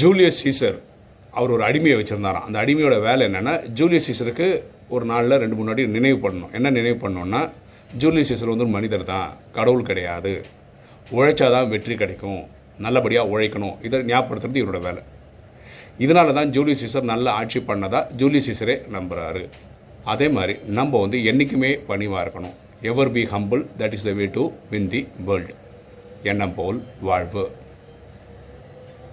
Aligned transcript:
Julius 0.00 0.38
Caesar 0.44 0.78
அவர் 1.38 1.52
ஒரு 1.54 1.62
அடிமையை 1.66 1.96
வச்சுருந்தாராம். 1.98 2.46
அந்த 2.46 2.56
அடிமையோட 2.62 2.96
வேலை 3.06 3.22
என்னென்னா 3.28 3.52
ஜூலியஸ் 3.78 4.06
சீசருக்கு 4.08 4.46
ஒரு 4.94 5.04
நாளில் 5.10 5.40
ரெண்டு 5.42 5.56
மூணு 5.58 5.70
அடி 5.72 5.82
நினைவு 5.94 6.18
பண்ணணும். 6.24 6.50
என்ன 6.58 6.70
நினைவு 6.78 6.98
பண்ணோன்னா 7.04 7.40
ஜூலியஸ் 8.02 8.30
சீசர் 8.30 8.50
வந்து 8.50 8.64
ஒரு 8.66 8.74
மனிதர் 8.76 9.04
தான் 9.12 9.28
கடவுள் 9.56 9.86
கிடையாது. 9.90 10.32
உழைச்சாதான் 11.18 11.70
வெற்றி 11.72 11.94
கிடைக்கும். 12.02 12.42
நல்லபடியாக 12.86 13.30
உழைக்கணும். 13.34 13.76
இதை 13.86 14.00
ஞாபகப்படுத்துறது 14.10 14.60
இவரோட 14.62 14.80
வேலை. 14.88 15.02
இதனால 16.06 16.34
தான் 16.38 16.50
ஜூலியஸ் 16.56 16.82
சீசர் 16.84 17.10
நல்ல 17.12 17.30
ஆட்சி 17.38 17.62
பண்ணதாக 17.70 18.02
ஜூலியஸ் 18.22 18.48
சீசரே 18.48 18.76
நம்புகிறாரு 18.96 19.44
அதே 20.14 20.28
மாதிரி 20.36 20.56
நம்ம 20.80 21.00
வந்து 21.04 21.20
என்றைக்குமே 21.30 21.70
பணிவாக 21.92 22.24
இருக்கணும். 22.24 22.56
Ever 22.90 23.12
be 23.16 23.24
humble 23.32 23.64
that 23.80 23.96
is 23.98 24.06
the 24.10 24.14
way 24.20 24.26
to 24.36 24.44
win 24.74 24.90
the 24.92 25.00
world 25.30 25.56
எண்ணம் 26.32 26.54
போல் 26.58 26.78
வாழ்வு. 27.08 27.46